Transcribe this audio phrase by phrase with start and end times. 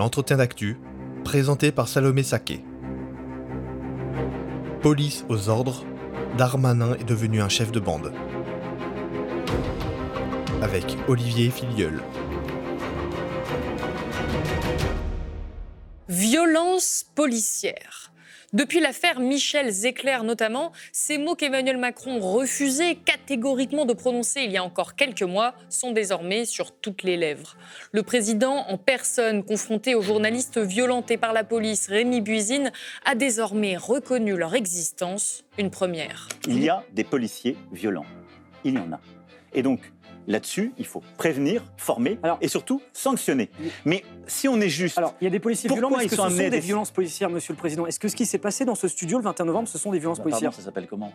[0.00, 0.78] l'entretien d'actu,
[1.24, 2.64] présenté par Salomé Saké.
[4.80, 5.84] Police aux ordres,
[6.38, 8.10] Darmanin est devenu un chef de bande.
[10.62, 12.02] Avec Olivier Filiol.
[16.08, 18.09] Violence policière.
[18.52, 24.56] Depuis l'affaire Michel Zecler notamment, ces mots qu'Emmanuel Macron refusait catégoriquement de prononcer il y
[24.56, 27.56] a encore quelques mois sont désormais sur toutes les lèvres.
[27.92, 32.72] Le président en personne, confronté aux journalistes violentés par la police, Rémi Buisine,
[33.04, 36.28] a désormais reconnu leur existence, une première.
[36.48, 38.06] Il y a des policiers violents.
[38.64, 39.00] Il y en a.
[39.52, 39.80] Et donc,
[40.26, 43.50] Là-dessus, il faut prévenir, former et surtout sanctionner.
[43.84, 44.98] Mais si on est juste.
[44.98, 47.30] Alors, il y a des policiers violents, mais est-ce que ce sont des violences policières,
[47.30, 47.86] monsieur le Président?
[47.86, 49.98] Est-ce que ce qui s'est passé dans ce studio le 21 novembre, ce sont des
[49.98, 50.52] violences bah, policières?
[50.52, 51.12] Ça s'appelle comment?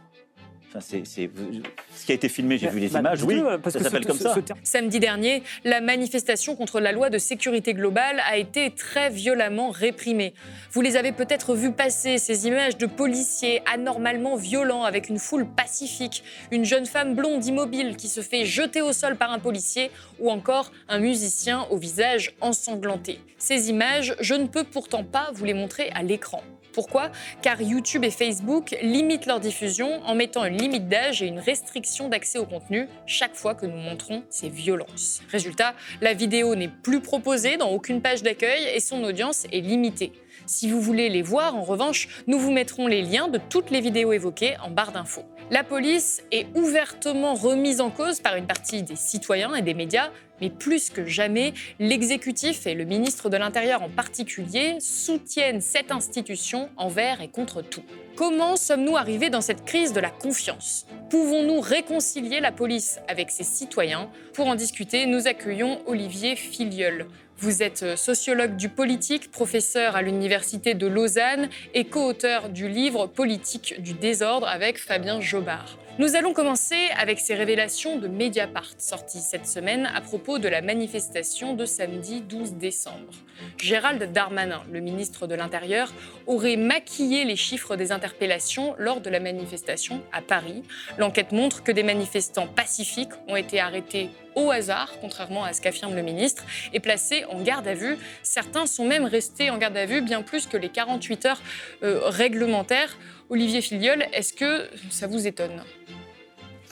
[0.82, 4.18] C'est, ce qui a été filmé, j'ai vu les bah, images, oui, ça s'appelle comme
[4.18, 4.36] ça.
[4.64, 10.34] Samedi dernier, la manifestation contre la loi de sécurité globale a été très violemment réprimée.
[10.72, 15.46] Vous les avez peut-être vues passer, ces images de policiers anormalement violents avec une foule
[15.46, 19.92] pacifique, une jeune femme blonde immobile qui se fait jeter au sol par un policier
[20.20, 23.20] ou encore un musicien au visage ensanglanté.
[23.38, 26.42] Ces images, je ne peux pourtant pas vous les montrer à l'écran.
[26.76, 27.10] Pourquoi
[27.42, 32.10] Car YouTube et Facebook limitent leur diffusion en mettant une limite d'âge et une restriction
[32.10, 35.22] d'accès au contenu chaque fois que nous montrons ces violences.
[35.32, 40.12] Résultat, la vidéo n'est plus proposée dans aucune page d'accueil et son audience est limitée.
[40.46, 43.80] Si vous voulez les voir, en revanche, nous vous mettrons les liens de toutes les
[43.80, 45.24] vidéos évoquées en barre d'infos.
[45.52, 50.10] La police est ouvertement remise en cause par une partie des citoyens et des médias,
[50.42, 56.70] mais plus que jamais, l'exécutif et le ministre de l'Intérieur en particulier soutiennent cette institution
[56.78, 57.84] envers et contre tout.
[58.16, 60.88] Comment sommes-nous arrivés dans cette crise de la confiance?
[61.12, 64.10] Pouvons-nous réconcilier la police avec ses citoyens?
[64.34, 67.06] Pour en discuter, nous accueillons Olivier Filiol.
[67.38, 73.82] Vous êtes sociologue du politique, professeur à l'Université de Lausanne et co-auteur du livre Politique
[73.82, 75.78] du désordre avec Fabien Jobard.
[76.00, 80.62] Nous allons commencer avec ces révélations de Mediapart sorties cette semaine à propos de la
[80.62, 83.14] manifestation de samedi 12 décembre.
[83.58, 85.94] Gérald Darmanin, le ministre de l'Intérieur,
[86.28, 90.64] aurait maquillé les chiffres des interpellations lors de la manifestation à Paris.
[90.98, 95.96] L'enquête montre que des manifestants pacifiques ont été arrêtés au hasard, contrairement à ce qu'affirme
[95.96, 97.98] le ministre, et placés en garde à vue.
[98.24, 101.42] Certains sont même restés en garde à vue bien plus que les 48 heures
[101.84, 102.98] euh, réglementaires.
[103.30, 105.64] Olivier Filiol, est-ce que ça vous étonne?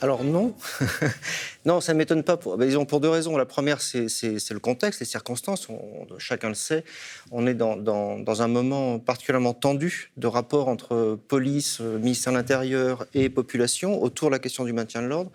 [0.00, 0.54] Alors non,
[1.64, 2.36] non, ça ne m'étonne pas.
[2.36, 2.58] Pour,
[2.88, 3.36] pour deux raisons.
[3.36, 5.68] La première, c'est le contexte, les circonstances.
[6.18, 6.84] chacun le sait.
[7.30, 13.06] On est dans, dans, un moment particulièrement tendu de rapport entre police, ministère de l'Intérieur
[13.14, 15.30] et population autour de la question du maintien de l'ordre.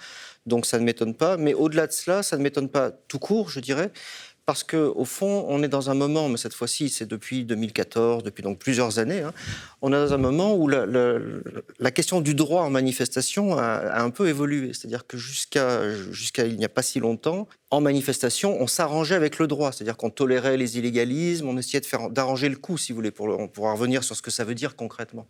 [0.46, 1.38] Donc ça ne m'étonne pas.
[1.38, 3.92] Mais au-delà de cela, ça ne m'étonne pas tout court, je dirais,
[4.50, 8.42] parce qu'au fond, on est dans un moment, mais cette fois-ci, c'est depuis 2014, depuis
[8.42, 9.32] donc plusieurs années, hein,
[9.84, 14.28] on est dans un moment où la, question du droit en manifestation a, un peu
[14.28, 14.74] évolué.
[14.74, 19.46] C'est-à-dire que jusqu'à il n'y a pas si longtemps, en manifestation, on s'arrangeait avec le
[19.46, 23.28] droit, c'est-à-dire qu'on tolérait les illégalismes, on essayait d'arranger le coup, si vous voulez, pour
[23.28, 25.28] on pourra revenir sur ce que ça veut dire concrètement.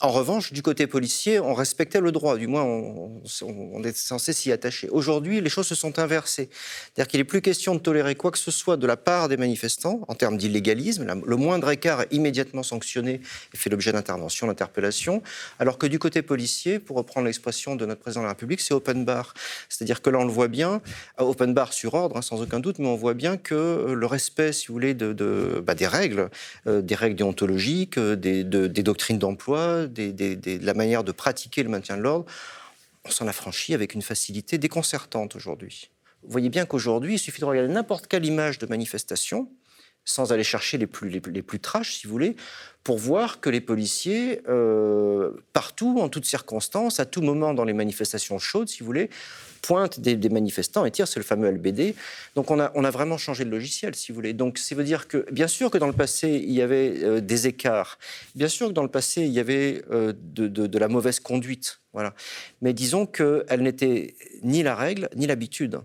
[0.00, 4.32] En revanche, du côté policier, on respectait le droit, du moins on, on est censé
[4.32, 4.88] s'y attacher.
[4.88, 8.38] Aujourd'hui, les choses se sont inversées, c'est-à-dire qu'il n'est plus question de tolérer quoi que
[8.38, 11.22] ce soit de la part des manifestants en termes d'illégalisme.
[11.24, 13.20] Le moindre écart est immédiatement sanctionné
[13.52, 15.22] et fait l'objet d'intervention, d'interpellation,
[15.58, 18.74] alors que du côté policier, pour reprendre l'expression de notre président de la République, c'est
[18.74, 19.34] open bar,
[19.68, 20.80] c'est-à-dire que là on le voit bien,
[21.18, 24.06] open bar sur ordre, hein, sans aucun doute, mais on voit bien que euh, le
[24.06, 26.30] respect, si vous voulez, bah, des règles,
[26.66, 28.44] euh, des règles déontologiques, euh, des,
[28.82, 32.26] doctrines d'emploi, de la manière de pratiquer le maintien de l'ordre,
[33.04, 35.90] on s'en affranchit avec une facilité déconcertante aujourd'hui.
[36.24, 39.48] Vous voyez bien qu'aujourd'hui, il suffit de regarder n'importe quelle image de manifestation,
[40.04, 42.36] sans aller chercher les plus, les, trash, si vous voulez,
[42.82, 44.42] pour voir que les policiers,
[45.54, 49.08] partout, en toutes circonstances, à tout moment dans les manifestations chaudes, si vous voulez,
[49.64, 51.94] pointe des, manifestants et tire, c'est le fameux LBD.
[52.34, 54.34] Donc on a, vraiment changé de logiciel, si vous voulez.
[54.34, 57.20] Donc ça veut dire que, bien sûr que dans le passé, il y avait euh,
[57.20, 57.98] des écarts.
[58.34, 61.80] Bien sûr que dans le passé, il y avait euh, de, de, la mauvaise conduite.
[61.94, 62.14] Voilà.
[62.60, 65.80] Mais disons qu'elle n'était ni la règle, ni l'habitude.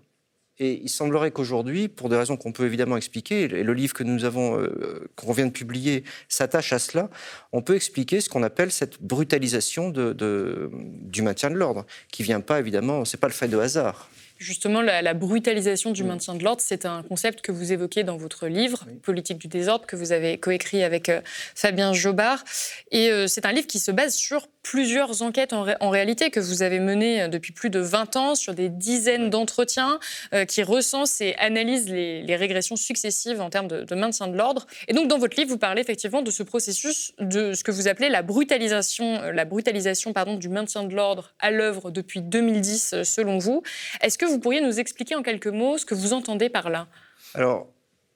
[0.60, 4.04] Et il semblerait qu'aujourd'hui, pour des raisons qu'on peut évidemment expliquer, et le livre que
[4.04, 7.10] nous avons, euh, qu'on vient de publier, s'attache à cela,
[7.54, 12.42] on peut expliquer ce qu'on appelle cette brutalisation de, du maintien de l'ordre, qui vient
[12.42, 14.10] pas évidemment, c'est pas le fait de hasard.
[14.40, 18.48] Justement, la, brutalisation du maintien de l'ordre, c'est un concept que vous évoquez dans votre
[18.48, 21.20] livre, Politique du désordre, que vous avez coécrit avec euh,
[21.56, 22.46] Fabien Jobard.
[22.92, 26.62] Et euh, c'est un livre qui se base sur plusieurs enquêtes en, réalité que vous
[26.62, 30.00] avez menées depuis plus de 20 ans sur des dizaines d'entretiens
[30.48, 34.68] qui recensent et analysent les, régressions successives en termes de, de maintien de l'ordre.
[34.88, 37.88] Et donc, dans votre livre, vous parlez effectivement de ce processus de ce que vous
[37.88, 43.40] appelez la brutalisation, la brutalisation pardon, du maintien de l'ordre à l'œuvre depuis 2010, selon
[43.40, 43.64] vous.
[44.02, 46.88] Est-ce que vous pourriez nous expliquer en quelques mots ce que vous entendez par là?
[47.34, 47.68] Alors,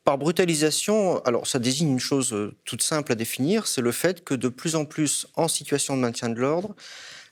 [0.04, 4.24] par brutalisation, alors ça désigne une chose euh, toute simple à définir, c'est le fait
[4.24, 6.76] que de plus en plus en situation de maintien de l'ordre,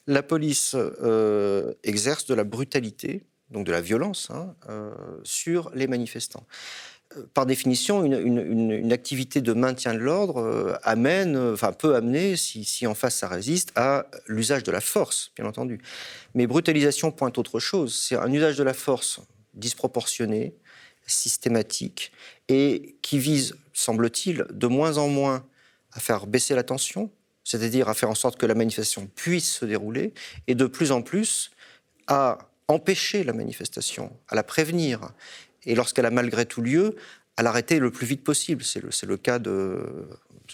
[0.08, 4.92] la police euh, exerce de la brutalité, donc de la violence, hein, euh,
[5.24, 6.46] sur les manifestants.
[7.34, 12.96] Par définition, une, activité de maintien de l'ordre amène, enfin peut amener, si, si, en
[12.96, 15.82] face ça résiste, à l'usage de la force, bien entendu.
[16.36, 17.94] Mais brutalisation pointe autre chose.
[17.94, 19.20] C'est un usage de la force
[19.54, 20.56] disproportionné,
[21.06, 22.12] systématique
[22.52, 25.48] et qui vise, semble-t-il, de moins en moins
[25.94, 27.10] à faire baisser la tension,
[27.46, 30.14] c'est-à-dire à faire en sorte que la manifestation puisse se dérouler,
[30.48, 31.52] et de plus en plus
[32.08, 32.38] à
[32.68, 35.12] empêcher la manifestation, à la prévenir,
[35.64, 36.98] et lorsqu'elle a malgré tout lieu,
[37.38, 38.64] à l'arrêter le plus vite possible.
[38.64, 40.08] C'est le, le, cas de,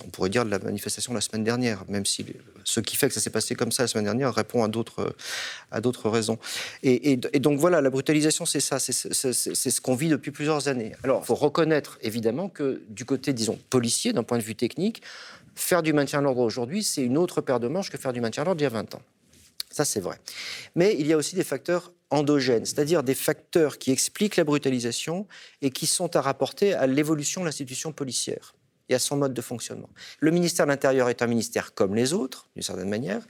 [0.03, 2.25] on pourrait dire, de la manifestation la semaine dernière, même si
[2.63, 6.09] ce qui fait que ça s'est passé comme ça la semaine dernière répond à d'autres,
[6.09, 6.37] raisons.
[6.83, 10.93] Et, donc voilà, la brutalisation, c'est ça, c'est, ce qu'on vit depuis plusieurs années.
[11.03, 15.01] Alors, il faut reconnaître évidemment que du côté, disons, policier, d'un point de vue technique,
[15.55, 18.21] faire du maintien de l'ordre aujourd'hui, c'est une autre paire de manches que faire du
[18.21, 19.01] maintien de l'ordre il y a 20 ans.
[19.71, 20.19] Ça, c'est vrai.
[20.75, 25.27] Mais il y a aussi des facteurs endogènes, c'est-à-dire des facteurs qui expliquent la brutalisation
[25.61, 28.53] et qui sont à rapporter à l'évolution de l'institution policière
[28.89, 29.89] et à son mode de fonctionnement.
[30.19, 33.21] Le ministère de l'Intérieur est un ministère comme les autres, d'une certaine manière,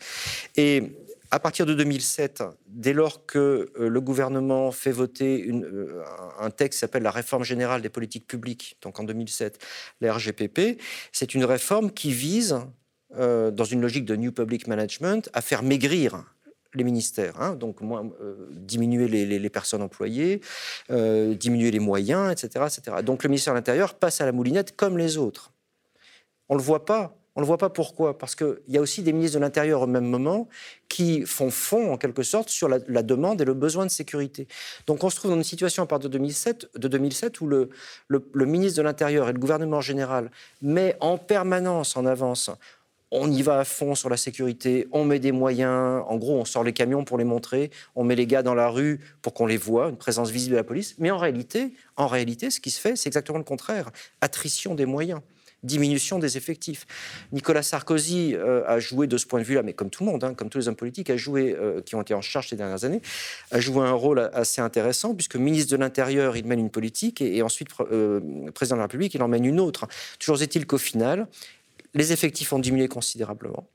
[0.55, 0.83] et
[1.31, 6.01] à partir de 2007, dès lors que euh, le gouvernement fait voter euh,
[6.39, 9.59] un texte qui s'appelle la réforme générale des politiques publiques, donc en 2007,
[9.99, 10.79] la RGPP,
[11.11, 12.59] c'est une réforme qui vise,
[13.17, 16.23] euh, dans une logique de New Public Management, à faire maigrir
[16.77, 18.09] les ministères, hein, donc moins,
[18.51, 20.41] diminuer les, personnes employées,
[20.89, 22.97] diminuer les moyens, etc., etc.
[23.03, 25.51] Donc le ministère de l'Intérieur passe à la moulinette comme les autres.
[26.49, 27.13] On ne le voit pas.
[27.35, 28.17] On ne le voit pas pourquoi?
[28.17, 30.49] Parce qu'il y a aussi des ministres de l'Intérieur au même moment
[30.89, 34.47] qui font fond, en quelque sorte, sur la, demande et le besoin de sécurité.
[34.87, 37.69] Donc on se trouve dans une situation à partir de 2007, de 2007 où le,
[38.07, 40.31] le ministre de l'Intérieur et le gouvernement en général
[40.63, 42.49] met en permanence en avance
[43.11, 46.45] on y va à fond sur la sécurité, on met des moyens, en gros on
[46.45, 49.45] sort les camions pour les montrer, on met les gars dans la rue pour qu'on
[49.45, 52.71] les voit, une présence visible de la police, mais en réalité, en réalité ce qui
[52.71, 55.21] se fait, c'est exactement le contraire, attrition des moyens
[55.63, 56.85] diminution des effectifs.
[57.31, 60.23] Nicolas Sarkozy euh, a joué de ce point de vue-là, mais comme tout le monde,
[60.23, 62.55] hein, comme tous les hommes politiques, a joué, euh, qui ont été en charge ces
[62.55, 63.01] dernières années,
[63.51, 67.41] a joué un rôle assez intéressant, puisque ministre de l'Intérieur, il mène une politique, et,
[67.41, 68.19] ensuite euh,
[68.53, 69.87] président de la République, il en mène une autre.
[70.19, 71.27] Toujours est-il qu'au final,
[71.97, 73.67] les effectifs ont diminué considérablement.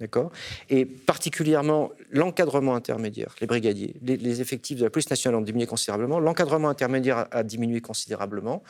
[0.00, 0.30] D'accord?
[0.68, 6.20] Et particulièrement l'encadrement intermédiaire, les brigadiers, les, effectifs de la police nationale ont diminué considérablement,
[6.20, 8.62] l'encadrement intermédiaire a, diminué considérablement.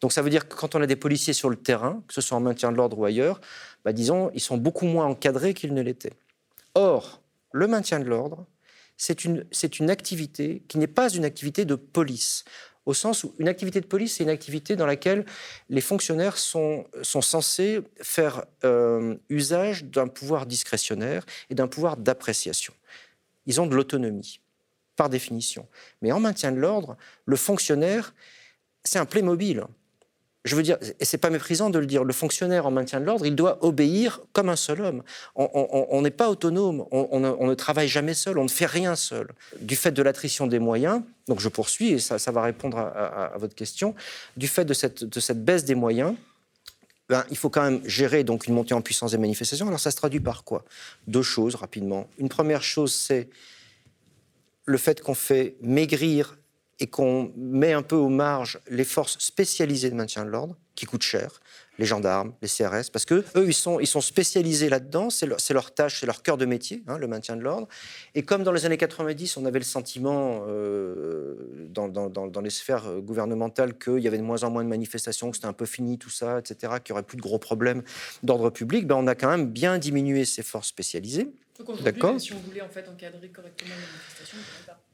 [0.00, 2.20] Donc ça veut dire que quand on a des policiers sur le terrain, que ce
[2.20, 3.40] soit en maintien de l'ordre ou ailleurs,
[3.84, 6.14] bah, disons, ils sont beaucoup moins encadrés qu'ils ne l'étaient.
[6.74, 7.22] Or,
[7.52, 8.46] le maintien de l'ordre,
[8.96, 9.44] c'est une,
[9.80, 12.44] une activité qui n'est pas une activité de police
[12.84, 15.24] au sens où une activité de police, c'est une activité dans laquelle
[15.68, 22.74] les fonctionnaires sont, sont censés faire euh, usage d'un pouvoir discrétionnaire et d'un pouvoir d'appréciation.
[23.46, 24.40] Ils ont de l'autonomie,
[24.96, 25.66] par définition.
[26.00, 28.14] Mais en maintien de l'ordre, le fonctionnaire,
[28.84, 29.64] c'est un Playmobil
[30.44, 33.04] je veux dire, et c'est pas méprisant de le dire, le fonctionnaire en maintien de
[33.04, 35.02] l'ordre, il doit obéir comme un seul homme.
[35.36, 39.28] On n'est pas autonome, on, ne travaille jamais seul, on ne fait rien seul.
[39.60, 43.54] Du fait de l'attrition des moyens, donc je poursuis et ça, va répondre à, votre
[43.54, 43.94] question,
[44.36, 46.14] du fait de cette, baisse des moyens,
[47.08, 49.68] ben, il faut quand même gérer donc une montée en puissance des manifestations.
[49.68, 50.64] Alors ça se traduit par quoi?
[51.06, 52.08] Deux choses rapidement.
[52.18, 53.28] Une première chose, c'est
[54.64, 56.36] le fait qu'on fait maigrir
[56.80, 60.86] et qu'on met un peu aux marges les forces spécialisées de maintien de l'ordre, qui
[60.86, 61.40] coûtent cher,
[61.78, 65.38] les gendarmes, les CRS, parce que eux, ils sont, ils sont spécialisés là-dedans, c'est leur,
[65.50, 67.68] leur, tâche, c'est leur cœur de métier, hein, le maintien de l'ordre.
[68.14, 71.34] Et comme dans les années 90, on avait le sentiment euh,
[71.68, 75.30] dans, dans, dans, les sphères gouvernementales qu'il y avait de moins en moins de manifestations,
[75.30, 77.82] que c'était un peu fini tout ça, etc., qu'il n'y aurait plus de gros problèmes
[78.22, 81.28] d'ordre public, ben, on a quand même bien diminué ces forces spécialisées.
[81.82, 82.20] D'accord.
[82.20, 84.91] Si on voulait en fait encadrer correctement les manifestations, on ne pas.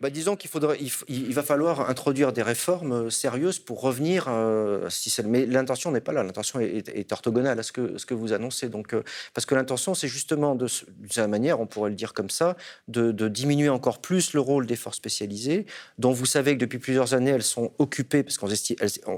[0.00, 4.26] Bah, disons qu'il va falloir introduire des réformes euh, sérieuses pour revenir.
[4.28, 4.88] Euh,
[5.26, 6.22] mais l'intention n'est pas là.
[6.22, 8.70] L'intention est, orthogonale à ce que, vous annoncez.
[8.70, 9.02] Donc, euh,
[9.34, 12.56] parce que l'intention, c'est justement, de, d'une manière, on pourrait le dire comme ça,
[12.88, 15.66] de, diminuer encore plus le rôle des forces spécialisées,
[15.98, 18.48] dont vous savez que depuis plusieurs années, elles sont occupées, parce qu'on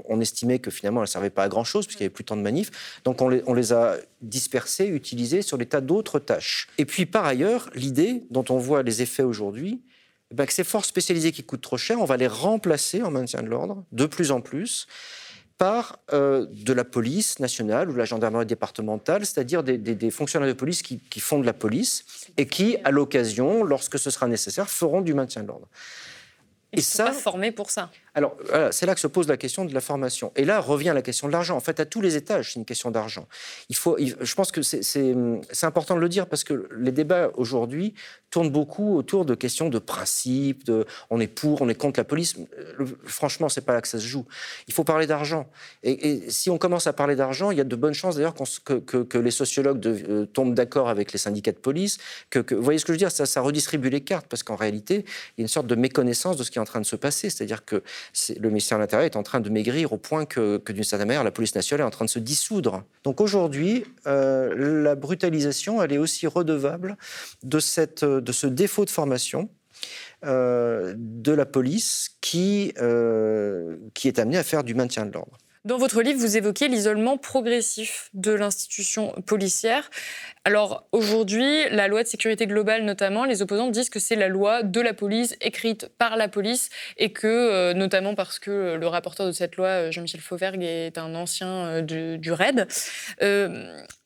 [0.09, 2.35] on estimait que finalement, elles ne servaient pas à grand-chose, puisqu'il n'y avait plus tant
[2.35, 2.99] de manifs.
[3.05, 6.67] Donc, on les, on les a dispersées, utilisées sur des tas d'autres tâches.
[6.77, 9.81] Et puis, par ailleurs, l'idée dont on voit les effets aujourd'hui,
[10.33, 13.11] eh ben, que ces forces spécialisées qui coûtent trop cher, on va les remplacer en
[13.11, 14.87] maintien de l'ordre de plus en plus
[15.59, 20.53] par euh, de la police nationale ou de la gendarmerie départementale, c'est-à-dire des, fonctionnaires de
[20.53, 22.03] police qui, font de la police
[22.37, 25.67] et qui, à l'occasion, lorsque ce sera nécessaire, feront du maintien de l'ordre.
[26.71, 27.91] Et ça, pas formés pour ça.
[28.15, 28.35] Alors,
[28.71, 30.31] c'est là que se pose la question de la formation.
[30.35, 31.55] Et là revient la question de l'argent.
[31.55, 33.27] En fait, à tous les étages, c'est une question d'argent.
[33.69, 35.15] Il faut, je pense que c'est
[35.63, 37.93] important de le dire parce que les débats aujourd'hui
[38.33, 42.03] tournent beaucoup autour de questions de principe, de on est pour, on est contre la
[42.03, 42.35] police.
[43.05, 44.25] franchement, c'est pas là que ça se joue.
[44.67, 45.47] Il faut parler d'argent.
[45.83, 48.73] Et, si on commence à parler d'argent, il y a de bonnes chances d'ailleurs que,
[48.79, 51.99] que, les sociologues euh, tombent d'accord avec les syndicats de police.
[52.31, 53.11] Que, vous voyez ce que je veux dire?
[53.11, 56.35] Ça, ça redistribue les cartes parce qu'en réalité, il y a une sorte de méconnaissance
[56.35, 57.29] de ce qui est en train de se passer.
[57.29, 57.83] C'est-à-dire que
[58.39, 61.23] le ministère de l'Intérieur est en train de maigrir au point que, d'une certaine manière,
[61.23, 62.83] la police nationale est en train de se dissoudre.
[63.03, 66.97] Donc aujourd'hui, euh, la brutalisation, elle est aussi redevable
[67.43, 69.49] de, cette, de ce défaut de formation
[70.25, 75.37] euh, de la police qui, euh, qui est amenée à faire du maintien de l'ordre.
[75.65, 79.89] Dans votre livre, vous évoquez l'isolement progressif de l'institution policière.
[80.43, 84.61] Alors aujourd'hui, la loi de sécurité globale notamment, les opposants disent que c'est la loi
[84.61, 89.25] de la police, écrite par la police, et que, euh, notamment parce que le rapporteur
[89.25, 92.67] de cette loi, euh, Jean-Michel Fauvergue, est un ancien euh, du, du RAID.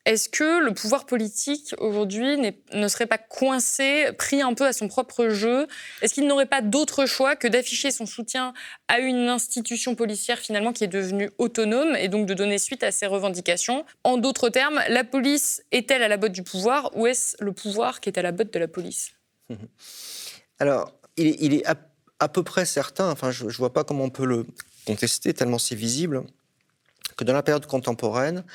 [0.07, 2.37] Est-ce que le pouvoir politique aujourd'hui
[2.71, 5.67] ne serait pas coincé, pris un peu à son propre jeu?
[6.01, 8.53] Est-ce qu'il n'aurait pas d'autre choix que d'afficher son soutien
[8.87, 12.91] à une institution policière finalement qui est devenue autonome et donc de donner suite à
[12.91, 13.83] ses revendications?
[14.05, 17.99] En d'autres termes, la police est-elle à la botte du pouvoir ou est-ce le pouvoir
[17.99, 19.11] qui est à la botte de la police?
[20.59, 24.25] Alors, il est, à, peu près certain, enfin je ne vois pas comment on peut
[24.25, 24.45] le
[24.85, 26.23] contester tellement c'est visible,
[27.17, 28.45] que dans la période contemporaine,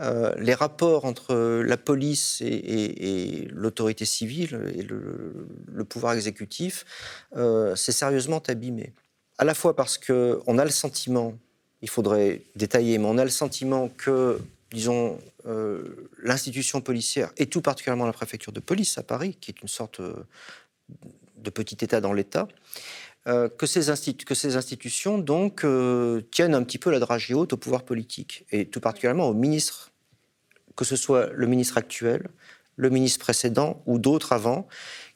[0.00, 6.86] euh, les rapports entre la police et, l'autorité civile et le, pouvoir exécutif
[7.36, 8.94] euh, s'est sérieusement abîmé.
[9.36, 11.34] À la fois parce qu'on a le sentiment,
[11.82, 17.60] il faudrait détailler, mais on a le sentiment que, disons, euh, l'institution policière, et tout
[17.60, 22.12] particulièrement la préfecture de police à Paris, qui est une sorte de petit État dans
[22.12, 22.48] l'État,
[23.24, 25.64] que, ces que, ces institutions donc
[26.30, 29.92] tiennent un petit peu la dragée haute au pouvoir politique et tout particulièrement au ministre
[30.76, 32.28] que ce soit le ministre actuel,
[32.76, 34.66] le ministre précédent ou d'autres avant,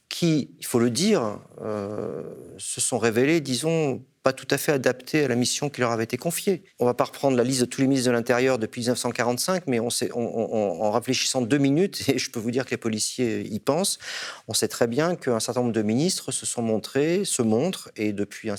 [0.09, 2.23] qui, il faut le dire, euh,
[2.59, 6.03] se sont révélés, disons, pas tout à fait adaptés à la mission qui leur avait
[6.03, 6.65] été confiée.
[6.81, 9.69] On ne va pas reprendre la liste de tous les ministres de l'Intérieur depuis 1945,
[9.69, 13.47] mais on sait, en réfléchissant deux minutes, et je peux vous dire que les policiers
[13.47, 14.01] y pensent,
[14.49, 18.13] on sait très bien qu'un certain nombre de ministres se sont montrés, se montrent, et
[18.13, 18.51] depuis,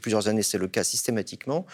[0.00, 1.66] plusieurs années c'est le cas systématiquement,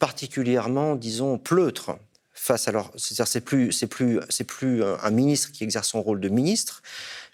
[0.00, 1.92] particulièrement, disons, pleutres
[2.32, 2.72] face à.
[2.96, 3.88] C'est-à-dire, c'est plus, c'est
[4.28, 6.82] c'est plus un ministre qui exerce son rôle de ministre,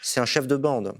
[0.02, 0.92] c'est un chef de bande.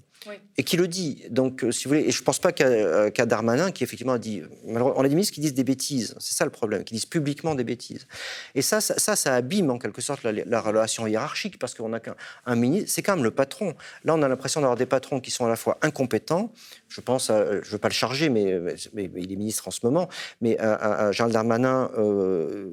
[0.56, 1.25] Et qui le dit.
[1.30, 4.18] Donc, euh, si vous voulez, et je ne pense pas qu'à Darmanin qui effectivement a
[4.18, 4.42] dit.
[4.64, 6.14] On a des ministres qui disent des bêtises.
[6.18, 8.06] C'est ça le problème, qui disent publiquement des bêtises.
[8.54, 12.14] Et ça, ça, ça, abîme en quelque sorte la, relation hiérarchique parce qu'on a qu'un
[12.54, 12.90] ministre.
[12.90, 13.75] C'est quand même le patron.
[14.04, 16.52] Là, on a l'impression d'avoir des patrons qui sont à la fois incompétents.
[16.88, 18.61] Je pense, je ne veux pas le charger, mais,
[18.95, 20.09] il est ministre en ce moment.
[20.40, 21.90] Mais à, Jean Darmanin.
[21.99, 22.71] Euh,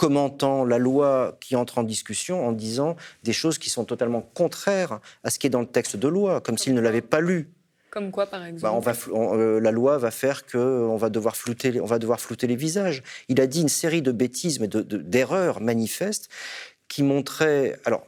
[0.00, 4.98] commentant la loi qui entre en discussion en disant des choses qui sont totalement contraires
[5.24, 7.50] à ce qui est dans le texte de loi, comme s'il ne l'avait pas lu.
[7.90, 8.94] Comme quoi, par exemple bah, on va,
[9.36, 13.02] euh, La loi va faire qu'on va, devoir flouter, on va devoir flouter les visages.
[13.28, 16.30] Il a dit une série de bêtises, mais d'erreurs manifestes
[16.88, 17.78] qui montraient.
[17.84, 18.06] Alors,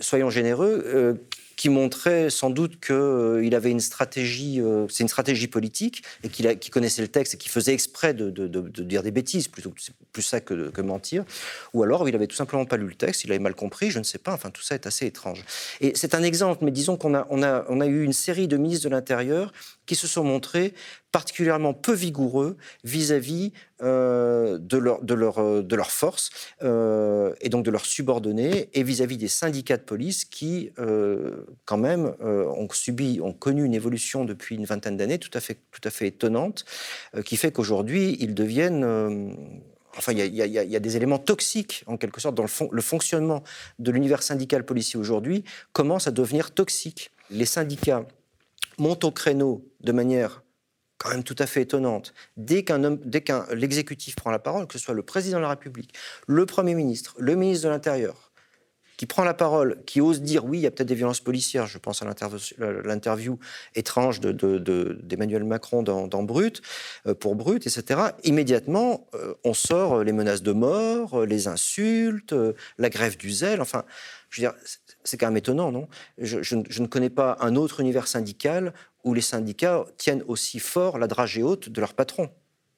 [0.00, 1.14] soyons généreux, euh,
[1.64, 6.28] qui montrait sans doute qu'il euh, avait une stratégie, euh, c'est une stratégie politique, et
[6.28, 8.28] qu'il connaissait le texte et qu'il faisait exprès de,
[8.82, 9.80] dire des bêtises, plutôt que
[10.12, 11.24] plus ça que, mentir,
[11.72, 13.98] ou alors il avait tout simplement pas lu le texte, il avait mal compris, je
[13.98, 15.42] ne sais pas, enfin tout ça est assez étrange.
[15.80, 18.46] Et c'est un exemple, mais disons qu'on a, on a, on a eu une série
[18.46, 19.50] de ministres de l'Intérieur
[19.86, 20.74] qui se sont montrés
[21.12, 26.30] particulièrement peu vigoureux vis-à-vis euh, de, leur, de, leur, euh, de leur force
[26.62, 30.72] euh, et donc de leurs subordonnés et vis-à-vis des syndicats de police qui,
[31.64, 35.58] quand même, ont subi, ont connu une évolution depuis une vingtaine d'années tout à fait,
[35.70, 36.64] tout à fait étonnante,
[37.24, 39.36] qui fait qu'aujourd'hui, ils deviennent...
[39.96, 43.44] Enfin, il y, y, a des éléments toxiques, en quelque sorte, dans le, le fonctionnement
[43.78, 47.12] de l'univers syndical policier aujourd'hui commence à devenir toxique.
[47.30, 48.04] Les syndicats
[48.78, 50.42] monte au créneau de manière
[50.98, 52.14] quand même tout à fait étonnante.
[52.36, 55.50] Dès qu'un dès qu'un l'exécutif prend la parole, que ce soit le président de la
[55.50, 55.94] République,
[56.26, 58.32] le Premier ministre, le ministre de l'Intérieur,
[58.96, 61.66] qui prend la parole, qui ose dire oui, il y a peut-être des violences policières,
[61.66, 62.06] je pense à
[62.58, 63.38] l'interview
[63.74, 66.62] étrange d'Emmanuel de, Macron dans, Brut,
[67.06, 72.34] euh, pour Brut, etc., immédiatement, euh, on sort les menaces de mort, les insultes,
[72.78, 73.84] la grève du zèle, enfin,
[74.30, 74.56] je veux dire,
[75.04, 75.86] c'est quand même étonnant, non?
[76.18, 78.72] Je, ne connais pas un autre univers syndical
[79.04, 82.30] où les syndicats tiennent aussi fort la dragée haute de leur patron.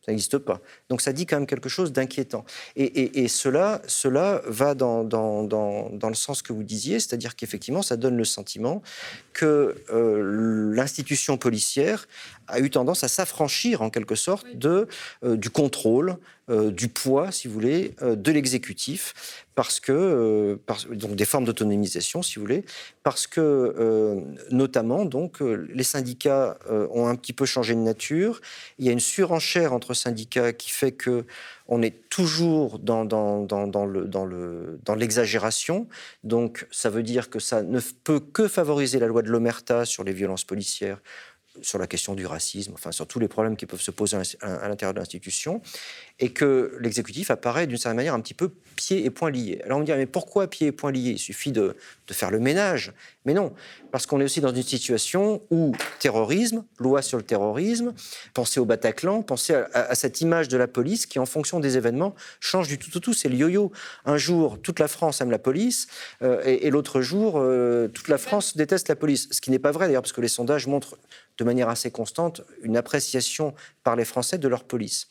[0.07, 0.61] Ça n'existe pas.
[0.89, 2.45] Donc ça dit quand même quelque chose d'inquiétant.
[2.77, 7.97] Et, cela, cela va dans, dans, dans, le sens que vous disiez, c'est-à-dire qu'effectivement, ça
[7.97, 8.83] donne le sentiment
[9.33, 12.07] que euh, l'institution policière
[12.49, 14.88] a eu tendance à s'affranchir en quelque sorte de,
[15.25, 16.17] euh, du contrôle,
[16.49, 20.61] euh, du poids, si vous voulez, de l'exécutif, parce que,
[20.91, 22.65] donc des formes d'autonomisation, si vous voulez,
[23.03, 28.41] parce que notamment, donc, les syndicats ont un petit peu changé de nature.
[28.79, 31.25] Il y a une surenchère entre syndicats qui fait que
[31.69, 34.07] on est toujours dans, dans, dans, dans le,
[34.85, 35.88] dans l'exagération.
[36.23, 40.05] Donc, ça veut dire que ça ne peut que favoriser la loi de l'Omerta sur
[40.05, 41.00] les violences policières
[41.63, 44.69] sur la question du racisme, enfin sur tous les problèmes qui peuvent se poser à
[44.69, 45.61] l'intérieur de l'institution,
[46.19, 49.61] et que l'exécutif apparaît d'une certaine manière un petit peu pieds et poings liés.
[49.65, 51.11] Alors on me dit, mais pourquoi pieds et poings liés?
[51.11, 52.93] Il suffit de, de, faire le ménage.
[53.25, 53.53] Mais non,
[53.91, 57.93] parce qu'on est aussi dans une situation où terrorisme, loi sur le terrorisme,
[58.35, 62.15] pensez au Bataclan, pensez à, cette image de la police qui, en fonction des événements,
[62.41, 63.13] change du tout au tout.
[63.13, 63.73] C'est le yo-yo.
[64.05, 65.87] Un jour, toute la France aime la police,
[66.23, 69.29] euh, et, l'autre jour, euh, toute la France déteste la police.
[69.33, 70.97] Ce qui n'est pas vrai d'ailleurs, parce que les sondages montrent
[71.39, 75.09] de manière assez constante une appréciation par les Français de leur police.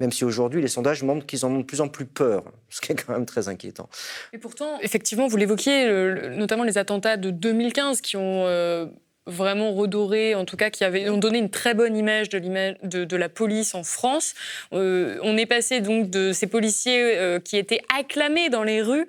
[0.00, 2.80] Même si aujourd'hui, les sondages montrent qu'ils en ont de plus en plus peur, ce
[2.80, 3.88] qui est quand même très inquiétant.
[4.32, 5.88] Et pourtant, effectivement, vous l'évoquiez,
[6.36, 8.46] notamment les attentats de 2015 qui ont...
[8.46, 8.86] Euh,
[9.30, 13.04] vraiment redoré, en tout cas qui avaient, ont donné une très bonne image de, de,
[13.04, 14.32] de la police en France.
[14.72, 19.06] Euh, on est passé donc de ces policiers euh, qui étaient acclamés dans les rues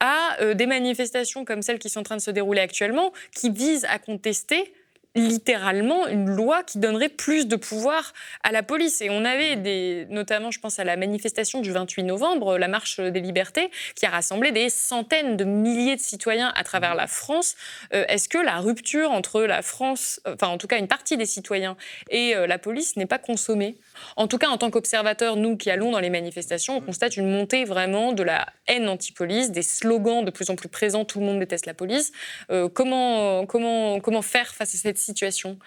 [0.00, 3.86] à des manifestations comme celles qui sont en train de se dérouler actuellement, qui visent
[3.88, 4.74] à contester
[5.14, 9.00] littéralement une loi qui donnerait plus de pouvoir à la police.
[9.02, 12.98] Et on avait des, notamment, je pense à la manifestation du 28 novembre, la marche
[12.98, 17.56] des libertés, qui a rassemblé des centaines de milliers de citoyens à travers la France.
[17.92, 21.26] Euh, est-ce que la rupture entre la France, enfin en tout cas une partie des
[21.26, 21.76] citoyens
[22.08, 23.76] et euh, la police n'est pas consommée?
[24.16, 27.30] En tout cas, en tant qu'observateurs, nous qui allons dans les manifestations, on constate une
[27.30, 31.26] montée vraiment de la haine anti-police, des slogans de plus en plus présents, tout le
[31.26, 32.12] monde déteste la police.
[32.50, 35.58] Euh, comment, comment, comment faire face à cette situation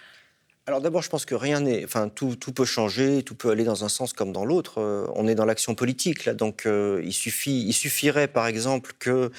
[0.68, 3.64] alors d'abord, je pense que rien n'est, enfin tout, tout, peut changer, tout peut aller
[3.64, 4.82] dans un sens comme dans l'autre.
[4.82, 8.94] Euh, on est dans l'action politique là, donc euh, il suffit, il suffirait par exemple
[8.98, 9.30] que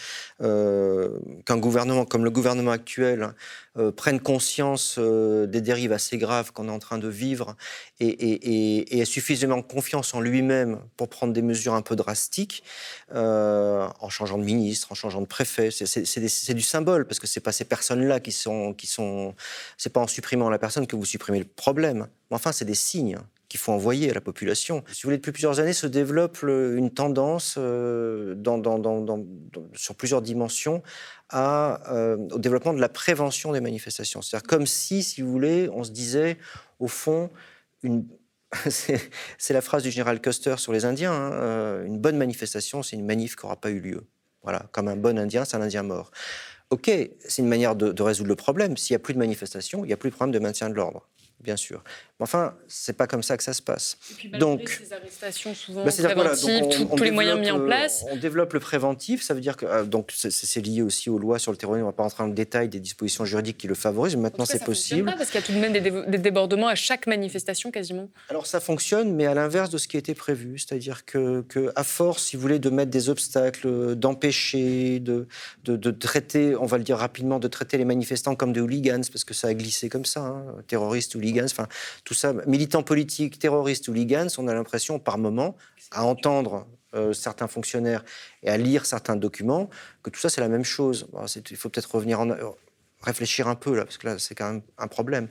[0.41, 3.35] euh, qu'un gouvernement comme le gouvernement actuel
[3.79, 7.57] euh, prenne conscience euh, des dérives assez graves qu'on est en train de vivre
[8.01, 12.63] et, et, suffisamment confiance en lui-même pour prendre des mesures un peu drastiques,
[13.15, 15.71] euh, en changeant de ministre, en changeant de préfet.
[15.71, 18.73] C'est du symbole, parce que c'est pas ces personnes-là qui sont...
[18.75, 19.35] Qui sont
[19.77, 22.09] c'est pas en supprimant la personne que vous supprimez le problème.
[22.31, 24.83] Mais enfin, c'est des signes qu'il faut envoyer à la population.
[24.89, 28.35] Si vous voulez, depuis plusieurs années se développe une tendance euh,
[29.75, 30.83] sur plusieurs dimensions
[31.35, 34.23] euh, au développement de la prévention des manifestations.
[34.23, 36.39] C'est-à-dire comme si, si vous voulez, on se disait,
[36.81, 37.31] au fond,
[38.69, 42.97] c'est la phrase du général Custer sur les Indiens, hein, euh, une bonne manifestation, c'est
[42.97, 44.07] une manif qui n'aura pas eu lieu.
[44.43, 46.11] Voilà, comme un bon Indien, c'est un Indien mort.
[46.71, 48.77] Ok, c'est une manière de, de résoudre le problème.
[48.77, 50.75] S'il n'y a plus de manifestation, il n'y a plus de problème de maintien de
[50.75, 51.09] l'ordre
[51.41, 51.83] bien sûr.
[52.19, 53.99] Mais enfin, c'est pas comme ça que ça se passe.
[54.11, 58.07] Et puis, donc, ces arrestations souvent bah, préventives, tous les moyens mis en euh, place.
[58.11, 61.39] On développe le préventif, ça veut dire que euh, donc c'est lié aussi aux lois
[61.39, 61.85] sur le terrorisme.
[61.85, 64.17] On ne va pas rentrer dans le détail des dispositions juridiques qui le favorisent.
[64.17, 65.11] Mais maintenant, c'est possible.
[65.11, 68.09] Pas parce qu'il y a tout de même des, débordements à chaque manifestation quasiment.
[68.31, 71.85] Alors ça fonctionne, mais à l'inverse de ce qui était prévu, c'est-à-dire que, que, à
[71.85, 75.29] force, si vous voulez, de mettre des obstacles, d'empêcher, de,
[75.65, 79.25] de, traiter, on va le dire rapidement, de traiter les manifestants comme des hooligans, parce
[79.25, 81.67] que ça a glissé comme ça, hein, terroristes, hooligans enfin
[82.05, 85.57] tout ça, militants politiques, terroristes, hooligans, on a l'impression par moment,
[85.91, 88.05] à entendre euh, certains fonctionnaires
[88.43, 89.69] et à lire certains documents,
[90.03, 91.09] que tout ça c'est la même chose.
[91.51, 92.31] il faut peut-être revenir en,
[93.03, 95.29] réfléchir un peu là, parce que là c'est quand même un problème.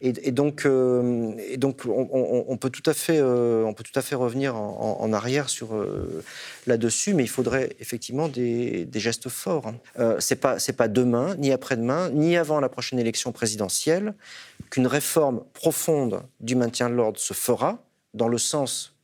[0.00, 3.72] Et, donc, euh, on, peut tout à fait, euh,
[4.12, 6.22] revenir en, arrière sur euh,
[6.66, 9.72] là-dessus, mais il faudrait effectivement des, gestes forts.
[9.98, 10.16] Hein.
[10.20, 14.14] c'est pas c'est pas demain, ni après-demain, ni avant la prochaine élection présidentielle
[14.70, 18.94] qu'une réforme profonde du maintien de l'ordre se fera dans le sens,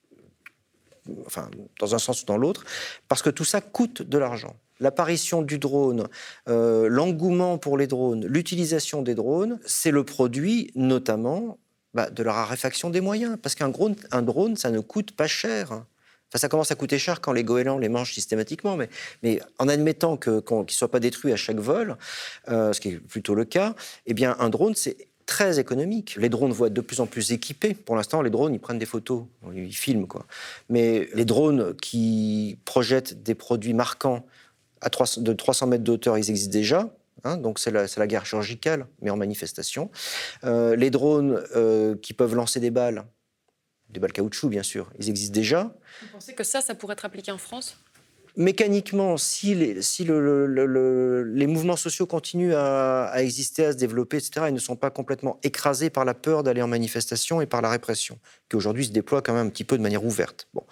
[1.27, 2.65] enfin dans un sens ou dans l'autre,
[3.09, 6.09] parce que tout ça coûte de l'argent l'apparition du drone,
[6.49, 11.59] euh, l'engouement pour les drones, l'utilisation des drones, c'est le produit notamment
[11.95, 13.39] bah, de la raréfaction des moyens.
[13.41, 15.71] Parce qu'un drone, ça ne coûte pas cher.
[15.71, 18.89] Enfin, ça commence à coûter cher quand les goélands les mangent systématiquement, mais,
[19.23, 21.97] mais en admettant qu'ils ne soient pas détruits à chaque vol,
[22.49, 23.75] euh, ce qui est plutôt le cas,
[24.07, 26.17] eh bien, un drone, c'est très économique.
[26.17, 27.75] Les drones vont être de plus en plus équipés.
[27.75, 30.27] Pour l'instant, les drones, ils prennent des photos, ils filment, quoi.
[30.69, 34.25] Mais les drones qui projettent des produits marquants
[34.83, 36.95] à de 300 mètres de hauteur, ils existent déjà.
[37.25, 39.91] Hein, donc c'est la, la, guerre chirurgicale, mais en manifestation.
[40.45, 43.05] Euh, les drones euh, qui peuvent lancer des balles,
[43.91, 45.73] des balles caoutchouc bien sûr, ils existent déjà.
[46.01, 47.77] Vous pensez que ça, ça pourrait être appliqué en France?
[48.37, 54.47] Mécaniquement, si, les, si le, les mouvements sociaux continuent à, exister, à se développer, etc.,
[54.49, 57.71] ils ne sont pas complètement écrasés par la peur d'aller en manifestation et par la
[57.71, 58.19] répression,
[58.49, 60.49] qui aujourd'hui se déploie quand même un petit peu de manière ouverte.
[60.55, 60.65] Bon.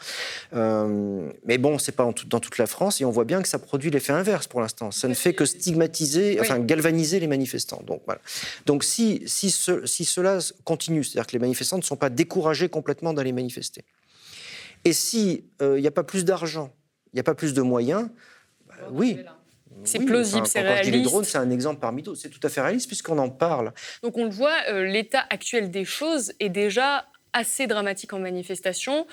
[0.55, 3.59] Euh, mais bon, c'est pas dans toute la France, et on voit bien que ça
[3.59, 4.90] produit l'effet inverse pour l'instant.
[4.90, 7.83] Ça ne fait que stigmatiser, enfin galvaniser les manifestants.
[7.87, 8.20] Donc, voilà.
[8.66, 13.12] Donc si, si, si cela continue, c'est-à-dire que les manifestants ne sont pas découragés complètement
[13.12, 13.85] d'aller manifester,
[14.85, 16.73] et s'il euh, n'y a pas plus d'argent
[17.12, 18.09] il n'y a pas plus de moyens,
[18.66, 19.18] bah, oui.
[19.85, 20.92] C'est plausible, c'est réaliste.
[20.92, 22.20] les drones, c'est un exemple parmi d'autres.
[22.20, 23.73] C'est tout à fait réaliste puisqu'on en parle.
[24.03, 29.07] Donc on le voit, euh, l'état actuel des choses est déjà assez dramatique en manifestation.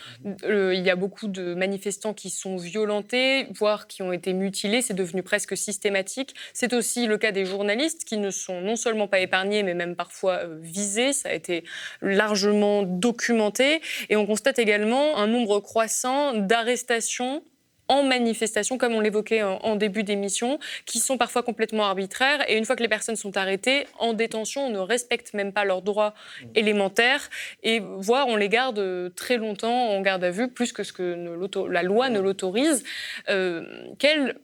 [0.44, 4.82] Euh, il y a beaucoup de manifestants qui sont violentés, voire qui ont été mutilés.
[4.82, 6.34] C'est devenu presque systématique.
[6.54, 9.96] C'est aussi le cas des journalistes qui ne sont non seulement pas épargnés, mais même
[9.96, 11.14] parfois euh, visés.
[11.14, 11.64] Ça a été
[12.02, 13.82] largement documenté.
[14.10, 17.44] Et on constate également un nombre croissant d'arrestations
[17.88, 22.44] en manifestation, comme on l'évoquait en, début d'émission, qui sont parfois complètement arbitraires.
[22.50, 25.66] Et une fois que les personnes sont arrêtées, en détention, on ne respecte même pas
[25.66, 26.14] leurs droits
[26.56, 27.30] élémentaires,
[27.64, 31.38] et voire on les garde très longtemps en garde à vue, plus que ce que
[31.70, 32.84] la loi ne l'autorise.
[33.30, 33.64] Euh,
[34.00, 34.36] quel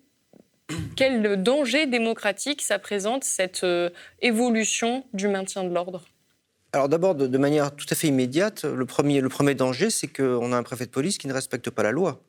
[0.96, 3.90] quel danger démocratique ça présente, cette euh,
[4.22, 6.04] évolution du maintien de l'ordre?
[6.72, 10.52] Alors d'abord, de, manière tout à fait immédiate, le premier, le premier danger, c'est qu'on
[10.52, 12.24] a un préfet de police qui ne respecte pas la loi.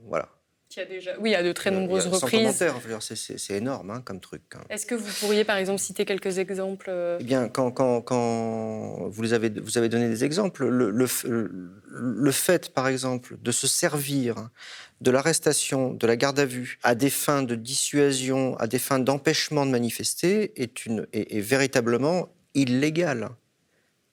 [0.00, 0.28] Voilà.
[0.80, 1.12] a déjà...
[1.20, 2.64] Oui, à de très nombreuses reprises.
[3.00, 4.42] c'est énorme hein, comme truc.
[4.54, 4.60] Hein.
[4.70, 9.08] Est-ce que vous pourriez, par exemple, citer quelques exemples euh Eh bien, quand, quand, quand
[9.08, 14.48] vous, avez, vous avez donné des exemples, le, le, fait, par exemple, de se servir
[15.00, 18.98] de l'arrestation, de la garde à vue, à des fins de dissuasion, à des fins
[18.98, 23.30] d'empêchement de manifester, est, une, est, véritablement illégal.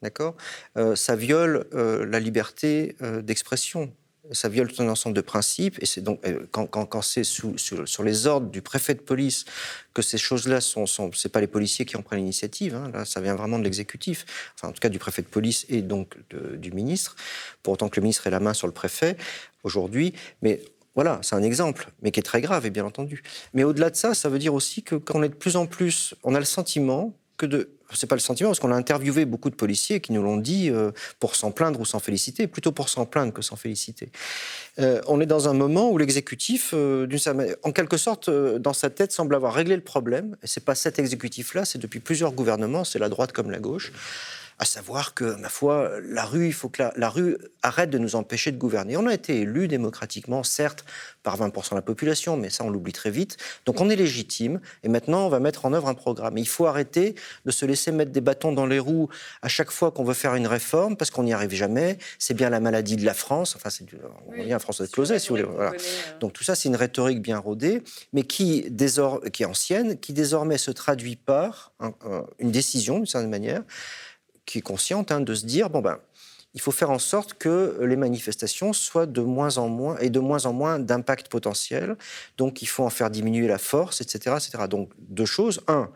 [0.01, 0.35] D'accord?
[0.77, 3.93] Euh, Ça viole euh, la liberté d'expression
[4.31, 5.77] ça viole tout un ensemble de principes.
[5.81, 9.45] Et c'est donc euh, quand, c'est sous, sur, les ordres du préfet de police
[9.93, 12.75] que ces choses-là sont, sont c'est pas les policiers qui en prennent l'initiative.
[12.75, 14.25] Hein, là, ça vient vraiment de l'exécutif.
[14.55, 16.15] Enfin, en tout cas, du préfet de police et donc
[16.57, 17.15] du ministre.
[17.63, 19.17] Pour autant que le ministre ait la main sur le préfet
[19.63, 20.61] aujourd'hui, mais
[20.95, 23.23] voilà, c'est un exemple, mais qui est très grave, et bien entendu.
[23.53, 25.65] Mais au-delà de ça, ça veut dire aussi que quand on est de plus en
[25.65, 29.25] plus, on a le sentiment que de c'est pas le sentiment, parce qu'on a interviewé
[29.25, 32.71] beaucoup de policiers qui nous l'ont dit euh, pour s'en plaindre ou s'en féliciter, plutôt
[32.71, 34.09] pour s'en plaindre que s'en féliciter.
[34.79, 37.05] Euh, on est dans un moment où l'exécutif, euh,
[37.63, 40.37] en quelque sorte, dans sa tête, semble avoir réglé le problème.
[40.41, 43.91] Et c'est pas cet exécutif-là, c'est depuis plusieurs gouvernements, c'est la droite comme la gauche
[44.61, 48.15] à savoir que, ma foi, la rue, il faut que la, rue arrête de nous
[48.15, 48.95] empêcher de gouverner.
[48.95, 50.85] On a été élus démocratiquement, certes,
[51.23, 53.37] par 20% de la population, mais ça, on l'oublie très vite.
[53.65, 56.37] Donc on est légitime, et maintenant, on va mettre en œuvre un programme.
[56.37, 59.09] il faut arrêter de se laisser mettre des bâtons dans les roues
[59.41, 61.97] à chaque fois qu'on veut faire une réforme, parce qu'on n'y arrive jamais.
[62.19, 63.55] C'est bien la maladie de la France.
[63.55, 63.83] Enfin, c'est,
[64.27, 65.47] on vient à François de Closet, si vous voulez.
[65.47, 65.71] Voilà.
[65.71, 66.19] Euh.
[66.19, 67.81] Donc tout ça, c'est une rhétorique bien rodée,
[68.13, 68.71] mais qui,
[69.33, 71.71] qui est ancienne, qui désormais se traduit par
[72.37, 73.63] une décision, d'une certaine manière,
[74.51, 75.99] qui consciente hein, de se dire bon ben
[76.53, 80.19] il faut faire en sorte que les manifestations soient de moins en moins et de
[80.19, 81.95] moins en moins d'impact potentiel.
[82.37, 84.65] Donc il faut en faire diminuer la force, etc., etc.
[84.69, 85.61] Donc deux choses.
[85.67, 85.89] Un,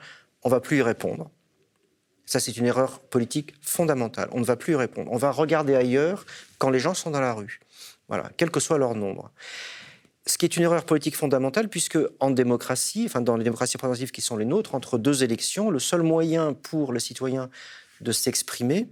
[0.43, 1.29] on va plus y répondre.
[2.25, 4.29] Ça, c'est une erreur politique fondamentale.
[4.31, 5.11] On ne va plus y répondre.
[5.11, 6.25] On va regarder ailleurs
[6.57, 7.59] quand les gens sont dans la rue.
[8.07, 9.31] Voilà, quel que soit leur nombre.
[10.25, 14.11] Ce qui est une erreur politique fondamentale, puisque en démocratie, enfin dans les démocraties représentatives
[14.11, 17.49] qui sont les nôtres, entre deux élections, le seul moyen pour les citoyens
[18.01, 18.87] de s'exprimer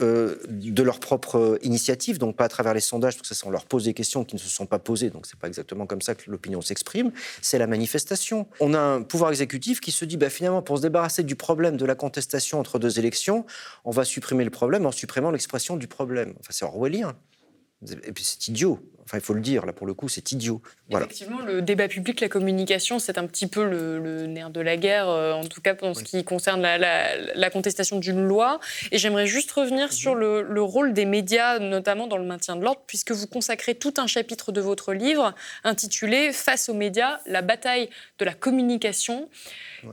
[0.00, 3.50] euh, de leur propre initiative, donc pas à travers les sondages, parce que ça, on
[3.50, 6.02] leur pose des questions qui ne se sont pas posées, donc c'est pas exactement comme
[6.02, 7.10] ça que l'opinion s'exprime,
[7.40, 8.46] c'est la manifestation.
[8.60, 11.76] On a un pouvoir exécutif qui se dit, bah, finalement, pour se débarrasser du problème
[11.76, 13.46] de la contestation entre deux élections,
[13.84, 16.34] on va supprimer le problème en supprimant l'expression du problème.
[16.40, 17.16] Enfin, c'est orwellien.
[17.86, 18.80] Et puis c'est idiot.
[19.04, 20.60] Enfin, il faut le dire, là, pour le coup, c'est idiot.
[20.90, 21.06] Voilà.
[21.06, 25.08] Effectivement, le débat public, la communication, c'est un petit peu le, nerf de la guerre,
[25.08, 28.60] euh, en tout cas en ce qui concerne la, contestation d'une loi.
[28.92, 29.92] Et j'aimerais juste revenir mhm.
[29.92, 33.94] sur le, rôle des médias, notamment dans le maintien de l'ordre, puisque vous consacrez tout
[33.96, 37.88] un chapitre de votre livre intitulé Face aux médias, la bataille
[38.18, 39.30] de la communication.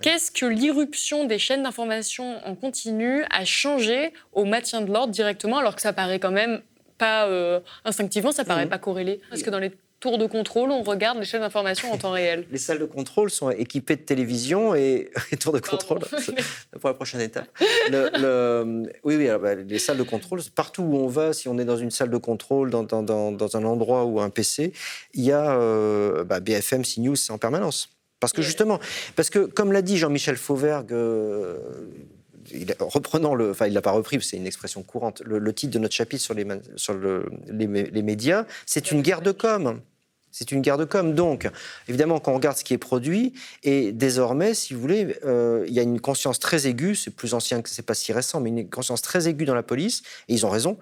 [0.02, 5.60] Qu'est-ce que l'irruption des chaînes d'information en continu a changé au maintien de l'ordre directement,
[5.60, 6.62] alors que ça paraît quand même
[6.98, 8.70] pas euh, instinctivement, ça paraît mmh.
[8.70, 9.22] pas corrélé.
[9.30, 12.46] Parce que dans les tours de contrôle, on regarde les chaînes d'information en temps réel.
[12.52, 16.00] Les salles de contrôle sont équipées de télévision et les tours de contrôle,
[16.80, 17.48] pour la prochaine étape.
[17.90, 21.66] Le, oui, oui, bah, les salles de contrôle, partout où on va, si on est
[21.66, 24.74] dans une salle de contrôle, dans, dans, dans, un endroit ou un PC,
[25.14, 27.90] il y a euh, bah, BFM, CNews, c'est en permanence.
[28.20, 28.80] Parce que justement,
[29.16, 31.58] parce que comme l'a dit Jean-Michel Fauvergue, euh,
[32.80, 35.22] reprenant le, enfin il l'a pas repris, c'est une expression courante.
[35.26, 37.68] Le, titre de notre chapitre sur les, sur le, les,
[38.02, 39.82] médias, c'est une guerre de com.
[40.32, 41.16] C'est une guerre de com.
[41.16, 41.50] Donc,
[41.88, 45.74] évidemment, quand on regarde ce qui est produit, et désormais, si vous voulez, euh, il
[45.74, 48.50] y a une conscience très aiguë, c'est plus ancien que c'est pas si récent, mais
[48.50, 50.78] une conscience très aiguë dans la police, et ils ont raison,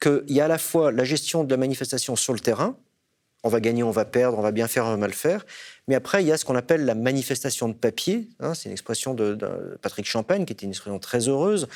[0.00, 2.76] qu'il y a à la fois la gestion de la manifestation sur le terrain,
[3.42, 5.46] on va gagner, on va perdre, on va bien faire, on va mal faire.
[5.88, 8.28] Mais après, il y a ce qu'on appelle la manifestation de papier.
[8.40, 9.38] Hein, c'est une expression de,
[9.82, 11.68] Patrick Champagne, qui était une expression très heureuse,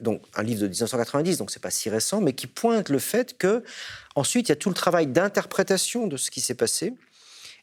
[0.00, 3.38] donc un livre de 1990, donc c'est pas si récent, mais qui pointe le fait
[3.38, 3.62] que
[4.16, 6.94] ensuite il y a tout le travail d'interprétation de ce qui s'est passé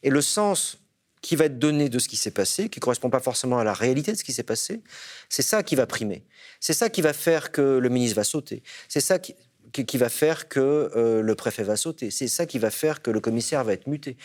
[0.02, 0.78] et le sens
[1.20, 3.74] qui va être donné de ce qui s'est passé, qui correspond pas forcément à la
[3.74, 4.80] réalité de ce qui s'est passé,
[5.28, 6.24] c'est ça qui va primer.
[6.60, 8.62] C'est ça qui va faire que le ministre va sauter.
[8.88, 9.34] C'est ça qui,
[9.72, 12.10] qui, va faire que euh, le préfet va sauter.
[12.10, 14.16] C'est ça qui va faire que le commissaire va être muté.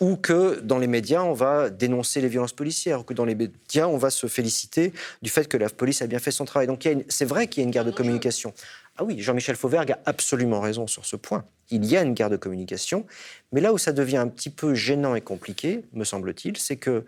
[0.00, 3.36] ou que dans les médias, on va dénoncer les violences policières, ou que dans les
[3.36, 4.92] médias, on va se féliciter
[5.22, 6.66] du fait que la police a bien fait son travail.
[6.66, 8.52] Donc c'est vrai qu'il y a une guerre de communication.
[8.96, 11.44] Ah oui, Jean-Michel Fauvergue a absolument raison sur ce point.
[11.70, 13.06] Il y a une guerre de communication,
[13.52, 17.04] mais là où ça devient un petit peu gênant et compliqué, me semble-t-il, c'est que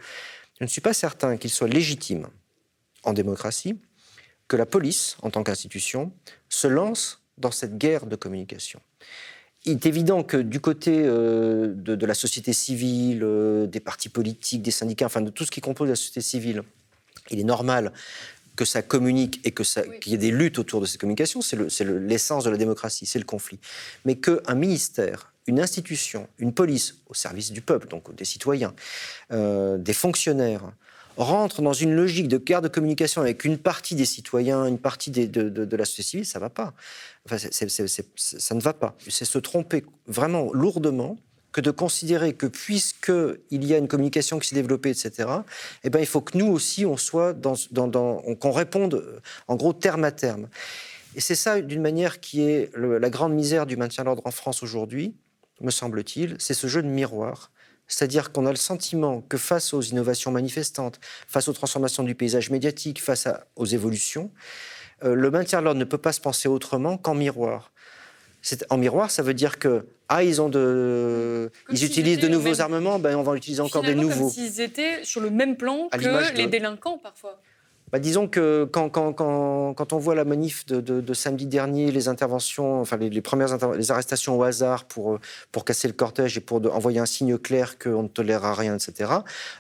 [0.59, 2.29] je ne suis pas certain qu'il soit légitime
[3.03, 3.79] en démocratie
[4.49, 6.13] que la police, en tant qu'institution,
[6.49, 8.81] se lance dans cette guerre de communication.
[9.65, 14.63] Il est évident que du côté euh, de, la société civile, euh, des partis politiques,
[14.63, 16.63] des syndicats, enfin de tout ce qui compose la société civile,
[17.31, 17.93] il est normal
[18.55, 22.45] que ça communique et qu'il y ait des luttes autour de cette communication, c'est l'essence
[22.45, 23.59] de la démocratie, c'est le conflit.
[24.07, 28.75] Mais qu'un ministère, une institution, une police au service du peuple, donc des citoyens,
[29.33, 30.73] euh, des fonctionnaires,
[31.17, 35.11] rentre dans une logique de guerre de communication avec une partie des citoyens, une partie
[35.11, 36.75] de, de, la société civile, ça ne va pas.
[37.25, 38.97] Enfin, ça ne va pas.
[39.09, 41.19] C'est se tromper vraiment lourdement
[41.53, 45.29] que de considérer que puisqu'il y a une communication qui s'est développée, etc.,
[45.85, 49.73] eh ben, il faut que nous aussi, on soit dans, dans, qu'on réponde en gros
[49.73, 50.49] terme à terme.
[51.15, 54.31] Et c'est ça, d'une manière qui est la grande misère du maintien de l'ordre en
[54.31, 55.15] France aujourd'hui,
[55.63, 57.51] me semble-t-il, c'est ce jeu de miroir
[57.89, 62.51] c'est-à-dire qu'on a le sentiment que face aux innovations manifestantes, face aux transformations du paysage
[62.51, 64.31] médiatique, face aux évolutions,
[65.05, 67.73] euh, le maintien de l'ordre ne peut pas se penser autrement qu'en miroir.
[68.71, 73.01] En miroir, ça veut dire que ah ils ont de, ils utilisent de nouveaux armements,
[73.01, 74.27] ben on va utiliser encore des nouveaux.
[74.27, 77.41] Comme s'ils étaient sur le même plan que les délinquants parfois.
[77.93, 83.21] Bah, disons que quand, on voit la manif de, samedi dernier, les interventions, enfin les,
[83.21, 83.53] premières
[83.91, 85.21] arrestations au hasard pour, euh,
[85.53, 89.13] pour casser le cortège et pour envoyer un signe clair qu'on ne tolérera rien, etc.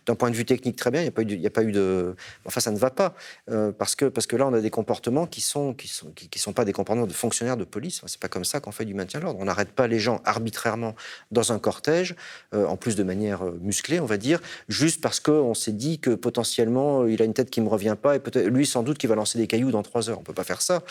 [0.06, 2.16] D'un point de vue technique, très bien, il n'y a, pas eu de.
[2.44, 3.14] Enfin, ça ne va pas.
[3.48, 6.10] Euh, parce, que, parce que là, on a des comportements qui ne sont, qui sont,
[6.10, 8.02] qui, sont pas des comportements de fonctionnaires de police.
[8.06, 9.38] C'est pas comme ça qu'on fait du maintien de l'ordre.
[9.40, 10.96] On n'arrête pas les gens arbitrairement
[11.30, 12.16] dans un cortège,
[12.54, 16.10] euh, en plus de manière musclée, on va dire, juste parce qu'on s'est dit que
[16.10, 19.06] potentiellement, il a une tête qui ne me revient pas peut-être lui sans doute qui
[19.06, 20.18] va lancer des cailloux dans trois heures.
[20.18, 20.82] On peut pas faire ça,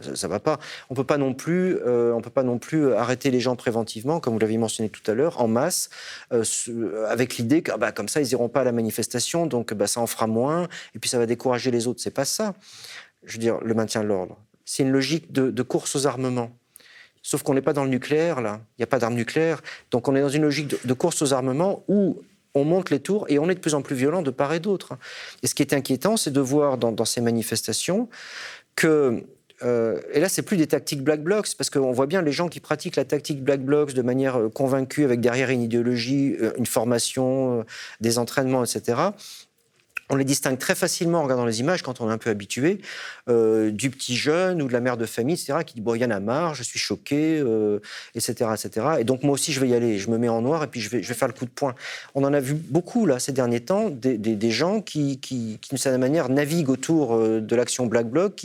[0.00, 0.58] ça, ne va pas.
[0.90, 4.20] On peut pas non plus, euh, on peut pas non plus arrêter les gens préventivement,
[4.20, 5.90] comme vous l'avez mentionné tout à l'heure, en masse,
[6.32, 6.44] euh,
[7.08, 10.00] avec l'idée que bah, comme ça ils iront pas à la manifestation, donc bah, ça
[10.00, 12.00] en fera moins, et puis ça va décourager les autres.
[12.00, 12.54] C'est pas ça.
[13.24, 14.36] Je veux dire, le maintien de l'ordre.
[14.64, 16.50] C'est une logique de, course aux armements.
[17.22, 18.60] Sauf qu'on n'est pas dans le nucléaire, là.
[18.76, 19.62] Il n'y a pas d'armes nucléaires.
[19.90, 22.20] Donc on est dans une logique de course aux armements où
[22.54, 24.60] on monte les tours et on est de plus en plus violent de part et
[24.60, 24.94] d'autre.
[25.42, 28.08] Et ce qui est inquiétant, c'est de voir dans, ces manifestations
[28.76, 29.24] que
[29.62, 32.48] euh, et là, c'est plus des tactiques black blocs, parce qu'on voit bien les gens
[32.48, 36.50] qui pratiquent la tactique black blocs de manière euh, convaincue, avec derrière une idéologie, euh,
[36.58, 37.64] une formation,
[38.00, 39.12] des entraînements, etc
[40.12, 42.82] on les distingue très facilement en regardant les images quand on est un peu habitué,
[43.30, 46.02] euh, du petit jeune ou de la mère de famille, etc., qui dit Bon, il
[46.02, 47.38] y en a marre, je suis choqué,
[48.14, 48.86] etc., euh, etc.
[49.00, 49.98] Et donc, moi aussi, je vais y aller.
[49.98, 51.74] Je me mets en noir et puis je vais, faire le coup de poing.
[52.14, 56.00] On en a vu beaucoup, là, ces derniers temps, des, gens qui, qui, d'une certaine
[56.00, 58.42] manière, naviguent autour euh, de l'action Black Bloc,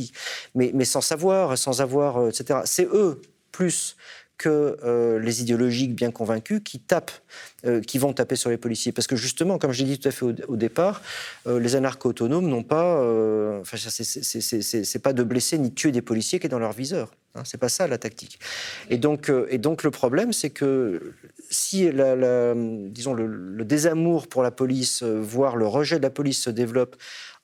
[0.55, 2.61] mais sans savoir, sans avoir, etc.
[2.63, 3.97] C'est eux, plus
[4.37, 7.11] que euh, les idéologiques bien convaincus qui tapent,
[7.65, 8.91] euh, qui vont taper sur les policiers.
[8.91, 11.01] Parce que justement, comme je l'ai dit tout à fait au, départ,
[11.47, 13.01] euh, les anarcho-autonomes n'ont pas,
[13.59, 17.11] enfin, c'est pas de blesser ni de tuer des policiers qui est dans leur viseur.
[17.35, 18.39] Hein, c'est pas ça la tactique.
[18.89, 21.13] Et donc, et donc le problème, c'est que
[21.49, 26.49] si disons le, le, désamour pour la police, voire le rejet de la police se
[26.49, 26.95] développe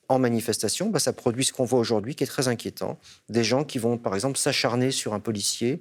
[0.08, 2.98] en manifestation, bah, ça produit ce qu'on voit aujourd'hui qui est très inquiétant.
[3.28, 5.80] Des gens qui vont, par exemple, s'acharner sur un policier.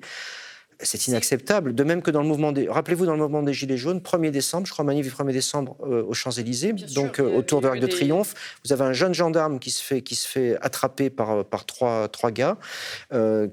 [0.83, 1.73] C'est inacceptable.
[1.73, 2.67] De même que dans le mouvement des.
[2.67, 5.77] Rappelez-vous, dans le mouvement des Gilets jaunes, 1er décembre, je crois, manif du 1er décembre
[5.83, 8.33] euh, aux Champs-Élysées, donc euh, autour de l'Arc de Triomphe,
[8.65, 11.65] vous avez un jeune gendarme qui se fait, qui se fait attraper par, euh, par
[11.65, 12.57] trois, trois gars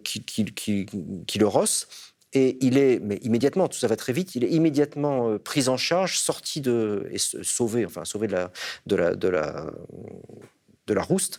[0.04, 0.86] qui, qui, qui,
[1.26, 1.88] qui, le rossent.
[2.32, 5.76] Et il est, mais immédiatement, tout ça va très vite, il est immédiatement pris en
[5.76, 7.08] charge, sorti de.
[7.10, 8.52] et sauvé, enfin, sauvé de la,
[8.86, 9.66] de la, de la
[10.86, 11.38] de la rouste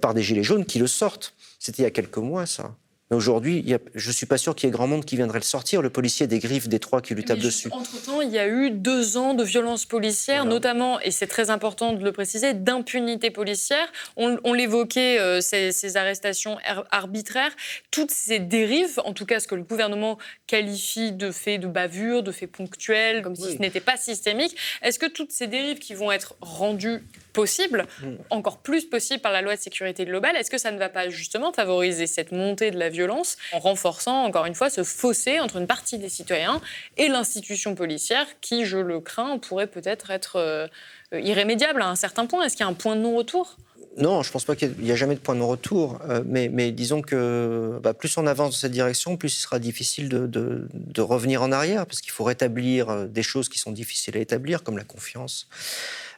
[0.00, 1.34] par des gilets jaunes qui le sortent.
[1.58, 2.74] C'était il y a quelques mois, ça.
[3.12, 5.82] Aujourd'hui, je ne suis pas sûr qu'il y ait grand monde qui viendrait le sortir.
[5.82, 7.68] Le policier des griffes des trois qui lui tape dessus.
[7.70, 11.92] Entre-temps, il y a eu deux ans de violences policières, notamment, et c'est très important
[11.92, 13.86] de le préciser, d'impunité policière.
[14.16, 16.58] On, l'évoquait, euh, ces, arrestations
[16.90, 17.52] arbitraires.
[17.90, 22.22] Toutes ces dérives, en tout cas ce que le gouvernement qualifie de faits de bavure,
[22.22, 24.56] de faits ponctuels, comme si ce n'était pas systémique.
[24.82, 28.14] Est-ce que toutes ces dérives qui vont être rendues possibles, hmm.
[28.30, 31.08] encore plus possibles par la loi de sécurité globale, est-ce que ça ne va pas
[31.08, 35.56] justement favoriser cette montée de la violence en renforçant encore une fois ce fossé entre
[35.56, 36.60] une partie des citoyens
[36.96, 40.66] et l'institution policière qui, je le crains, pourrait peut-être être, euh,
[41.12, 42.44] irrémédiable à un certain point?
[42.44, 43.56] Est-ce qu'il y a un point de non-retour?
[43.98, 46.00] Non, je ne pense pas qu'il y, a jamais de point de non-retour.
[46.08, 49.58] Euh, mais, mais, disons que bah, plus on avance dans cette direction, plus il sera
[49.58, 53.72] difficile de, de, revenir en arrière, parce qu'il faut rétablir euh, des choses qui sont
[53.72, 55.46] difficiles à établir, comme la confiance.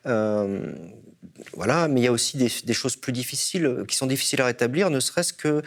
[0.05, 4.91] Voilà, mais il y a aussi des, choses plus difficiles, qui sont difficiles à rétablir,
[4.91, 5.63] ne serait-ce que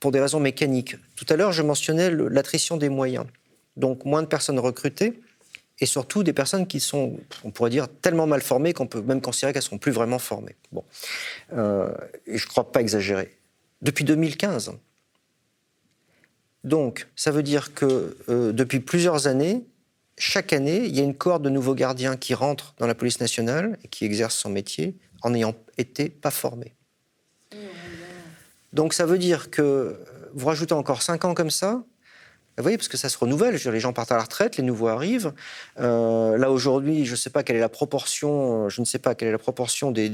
[0.00, 0.96] pour des raisons mécaniques.
[1.16, 3.26] Tout à l'heure, je mentionnais l'attrition des moyens.
[3.76, 5.20] Donc moins de personnes recrutées
[5.80, 9.20] et surtout des personnes qui sont, on pourrait dire, tellement mal formées qu'on peut même
[9.20, 10.56] considérer qu'elles ne sont plus vraiment formées.
[10.72, 10.84] Bon.
[11.52, 11.92] Euh,
[12.26, 13.36] et je ne crois pas exagérer.
[13.82, 14.72] Depuis 2015.
[16.62, 19.64] Donc, ça veut dire que euh, depuis plusieurs années,
[20.16, 23.20] chaque année, il y a une cohorte de nouveaux gardiens qui rentrent dans la police
[23.20, 26.74] nationale et qui exercent son métier en n'ayant été pas formés.
[28.72, 29.98] Donc ça veut dire que
[30.34, 31.84] vous rajoutez encore 5 ans comme ça,
[32.56, 33.56] vous voyez, parce que ça se renouvelle.
[33.56, 35.32] les gens partent à la retraite, les nouveaux arrivent.
[35.80, 39.16] Euh, là, aujourd'hui, je ne sais pas quelle est la proportion, je ne sais pas
[39.16, 40.08] quelle est la proportion des,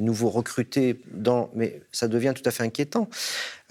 [0.00, 0.98] nouveaux recrutés,
[1.54, 3.08] mais ça devient tout à fait inquiétant.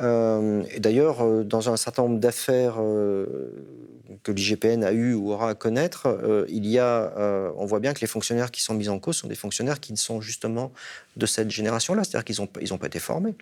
[0.01, 5.55] Euh, d'ailleurs, euh, dans un certain nombre d'affaires que l'IGPN a eu ou aura à
[5.55, 7.13] connaître, il y a,
[7.57, 9.91] on voit bien que les fonctionnaires qui sont mis en cause sont des fonctionnaires qui
[9.91, 10.71] ne sont justement
[11.17, 13.33] de cette génération-là, c'est-à-dire qu'ils n'ont pas été formés.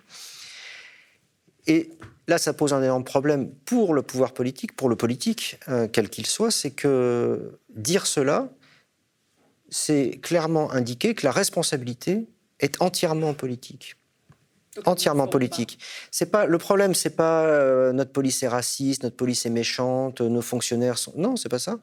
[1.66, 1.90] Et
[2.28, 6.08] là, ça pose un énorme problème pour le pouvoir politique, pour le politique, euh, quel
[6.08, 8.48] qu'il soit, c'est que dire cela,
[9.70, 12.26] c'est clairement indiquer que la responsabilité
[12.60, 13.96] est entièrement politique.
[14.86, 15.78] entièrement politique.
[16.10, 20.20] C'est pas le problème, c'est pas euh, notre police est raciste, notre police est méchante,
[20.20, 21.12] nos fonctionnaires sont.
[21.16, 21.78] Non, c'est pas ça.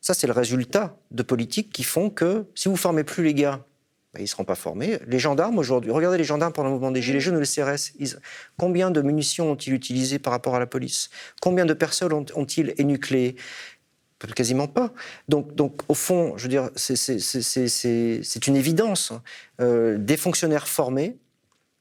[0.00, 3.64] Ça, c'est le résultat de politiques qui font que si vous formez plus les gars
[4.18, 4.98] ils ne seront pas formés.
[5.06, 7.92] Les gendarmes aujourd'hui, regardez les gendarmes pendant le mouvement des Gilets jaunes ou le CRS,
[8.58, 11.10] combien de munitions ont-ils utilisé par rapport à la police?
[11.40, 13.36] Combien de personnes ont-ils énucléé
[14.34, 14.92] Quasiment pas.
[15.28, 19.12] Donc, donc, au fond, je veux dire, c'est une évidence.
[19.60, 21.18] Euh, des fonctionnaires formés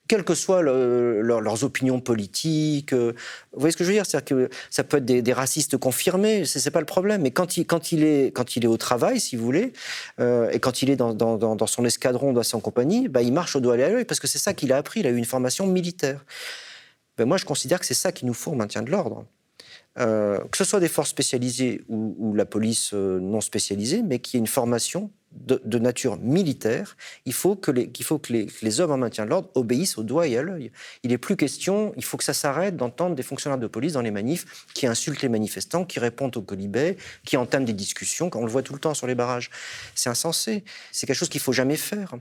[0.08, 2.94] quelles que soient leurs opinions politiques.
[2.94, 3.13] Euh,
[3.54, 4.06] vous voyez ce que je veux dire?
[4.06, 7.22] C'est-à-dire que ça peut être des, racistes confirmés, ce n'est pas le problème.
[7.22, 9.74] Mais quand il, est, au travail, si vous voulez,
[10.20, 13.56] euh, et quand il est dans, dans, son escadron, dans son compagnie, bah, il marche
[13.56, 15.00] au doigt à l'œil, parce que c'est ça qu'il a appris.
[15.00, 16.24] Il a eu une formation militaire.
[17.18, 19.26] Ben moi, je considère que c'est ça qu'il nous faut au maintien de l'ordre.
[19.98, 24.39] Euh, que ce soit des forces spécialisées ou, la police non spécialisée, mais qui ait
[24.39, 26.95] une formation de, nature militaire,
[27.26, 30.04] il faut que, les, qu'il faut que les, hommes en maintien de l'ordre obéissent au
[30.04, 30.71] doigt et à l'œil.
[31.04, 34.02] Il n'est plus question, il faut que ça s'arrête d'entendre des fonctionnaires de police dans
[34.02, 38.45] les manifs qui insultent les manifestants, qui répondent aux colibets, qui entament des discussions, on
[38.45, 39.50] le voit tout le temps sur les barrages.
[39.93, 40.63] C'est insensé.
[40.91, 42.13] C'est quelque chose qu'il faut jamais faire.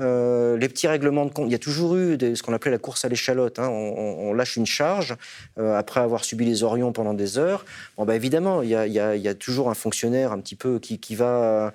[0.00, 2.78] Euh, les petits règlements de compte, il y a toujours eu ce qu'on appelait la
[2.78, 3.58] course à l'échalote.
[3.58, 3.68] Hein.
[3.68, 5.16] On, lâche une charge
[5.58, 7.64] euh, après avoir subi les orions pendant des heures.
[7.96, 11.72] Bon, bah, évidemment, il y, a, toujours un fonctionnaire un petit peu qui, va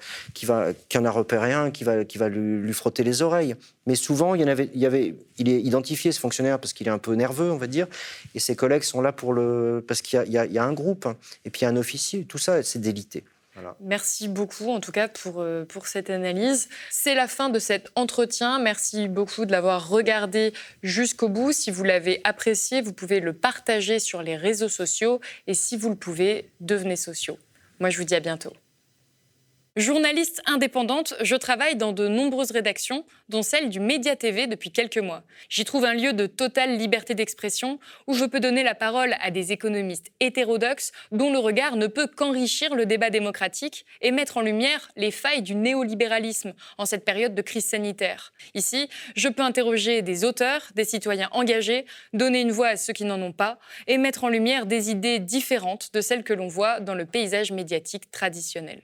[0.89, 3.55] qu'il n'y en a repéré un qui va, qui va lui, frotter les oreilles.
[3.87, 6.73] Mais souvent, il, y en avait, il, y avait, il est identifié, ce fonctionnaire, parce
[6.73, 7.87] qu'il est un peu nerveux, on va dire,
[8.33, 9.83] et ses collègues sont là pour le...
[9.87, 11.07] parce qu'il y, y, a un groupe,
[11.45, 12.25] et puis il y a un officier.
[12.25, 13.23] Tout ça, c'est délité.
[13.79, 16.67] Merci beaucoup, en tout cas, pour, euh, pour cette analyse.
[16.89, 18.59] C'est la fin de cet entretien.
[18.59, 21.53] Merci beaucoup de l'avoir regardé jusqu'au bout.
[21.53, 25.21] Si vous l'avez apprécié, vous pouvez le partager sur les réseaux sociaux.
[25.47, 27.37] Et si vous le pouvez, devenez sociaux.
[27.79, 28.53] Moi, je vous dis à bientôt.
[29.77, 34.99] Journaliste indépendante, je travaille dans de nombreuses rédactions, dont celle du Média TV depuis quelques
[34.99, 35.23] mois.
[35.49, 37.77] J'y trouve un lieu de totale liberté d'expression
[38.07, 42.07] où je peux donner la parole à des économistes hétérodoxes dont le regard ne peut
[42.07, 47.35] qu'enrichir le débat démocratique et mettre en lumière les failles du néolibéralisme en cette période
[47.35, 48.31] de crise sanitaire.
[48.53, 48.87] Ici,
[49.17, 53.21] je peux interroger des auteurs, des citoyens engagés, donner une voix à ceux qui n'en
[53.21, 56.95] ont pas et mettre en lumière des idées différentes de celles que l'on voit dans
[56.95, 58.81] le paysage médiatique traditionnel.